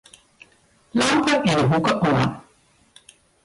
[0.97, 2.29] Lampe yn 'e hoeke oan.